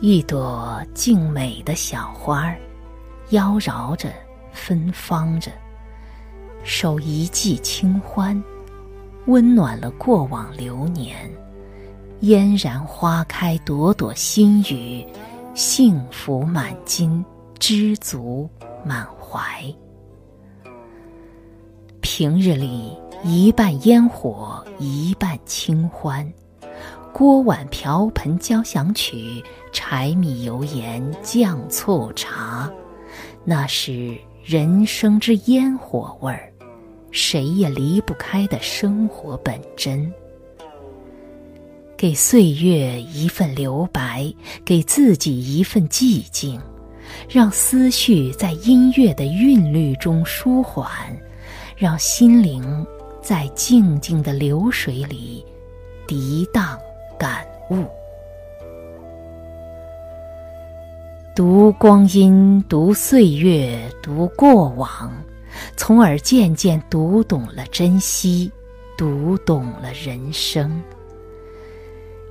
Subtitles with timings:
[0.00, 2.56] 一朵静美的小花儿，
[3.30, 4.08] 妖娆着，
[4.52, 5.50] 芬芳着，
[6.62, 8.40] 守一季清欢，
[9.26, 11.28] 温暖了过往流年。
[12.20, 15.04] 嫣然花开，朵朵心语，
[15.52, 17.24] 幸福满襟，
[17.58, 18.48] 知足
[18.84, 19.42] 满怀。
[22.00, 26.24] 平日里，一半烟火，一半清欢。
[27.12, 32.70] 锅碗瓢盆交响曲，柴米油盐酱醋茶，
[33.44, 36.52] 那是人生之烟火味儿，
[37.10, 40.12] 谁也离不开的生活本真。
[41.96, 44.32] 给岁月一份留白，
[44.64, 46.60] 给自己一份寂静，
[47.28, 50.88] 让思绪在音乐的韵律中舒缓，
[51.76, 52.86] 让心灵
[53.20, 55.44] 在静静的流水里
[56.06, 56.78] 涤荡
[57.18, 57.84] 感悟。
[61.34, 65.12] 读光阴，读岁月，读过往，
[65.76, 68.50] 从而渐渐读懂了珍惜，
[68.96, 70.82] 读懂了人生。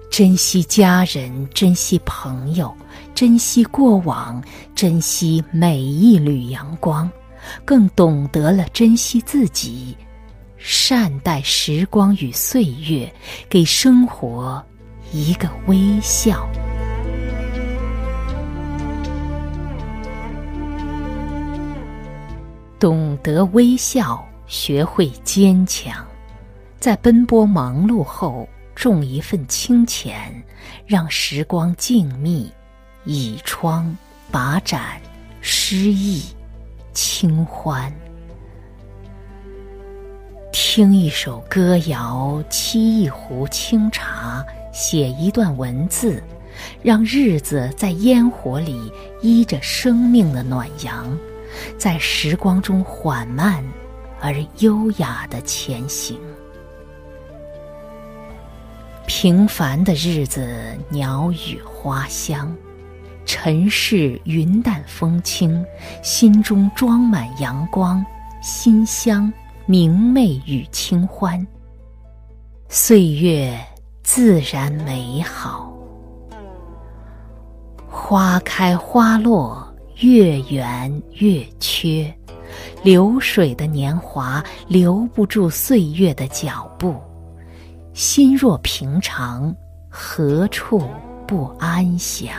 [0.10, 2.76] 珍惜家人，珍惜朋友，
[3.14, 7.10] 珍惜过往，珍惜每一缕阳光，
[7.64, 9.96] 更懂得了珍惜自己，
[10.58, 13.10] 善待时光与岁月，
[13.48, 14.62] 给生活
[15.12, 16.50] 一个微笑。
[22.80, 26.06] 懂得微笑，学会坚强，
[26.80, 28.48] 在奔波忙碌后。
[28.76, 30.32] 种一份清浅，
[30.86, 32.48] 让时光静谧，
[33.06, 33.98] 倚窗
[34.30, 35.02] 把盏
[35.42, 36.22] 诗意
[36.94, 37.92] 清欢。
[40.52, 44.46] 听一首歌谣，沏一壶清茶，
[44.78, 46.22] 写一段文字，
[46.84, 48.92] 让日子在烟火里
[49.24, 51.18] 依着生命的暖阳，
[51.80, 53.64] 在时光中缓慢
[54.22, 56.16] 而优雅的前行。
[59.08, 62.56] 平凡的日子，鸟语花香；
[63.26, 65.66] 尘世云淡风轻，
[66.04, 68.06] 心中装满阳光、
[68.44, 69.34] 馨香、
[69.66, 71.46] 明媚与清欢。
[72.70, 73.58] 岁月
[74.10, 75.70] 自然美好，
[77.90, 82.12] 花开花落，月圆月缺，
[82.82, 86.96] 流水的年华留不住岁月的脚步。
[87.94, 89.54] 心若平常，
[89.90, 90.82] 何处
[91.28, 92.32] 不安详？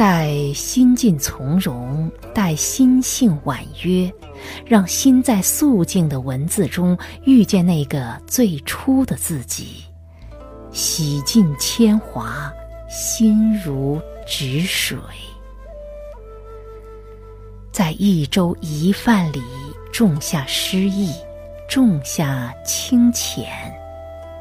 [0.00, 4.10] 待心境从容，待心性婉约，
[4.64, 6.96] 让心在素净的文字中
[7.26, 9.84] 遇见那个最初的自己，
[10.72, 12.50] 洗尽铅华，
[12.88, 14.96] 心如止水。
[17.70, 19.42] 在一粥一饭里
[19.92, 21.12] 种下诗意。
[21.68, 23.46] 种下清浅，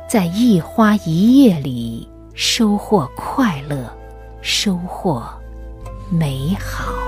[0.08, 3.94] 在一花一叶里收获快乐，
[4.42, 5.30] 收获
[6.12, 6.99] 美好。